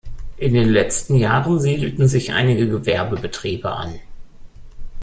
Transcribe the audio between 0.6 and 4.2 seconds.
letzten Jahren siedelten sich einige Gewerbebetriebe an.